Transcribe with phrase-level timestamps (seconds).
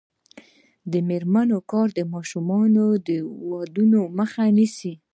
[0.91, 2.47] د میرمنو کار د ماشوم
[3.59, 4.93] ودونو مخه نیسي.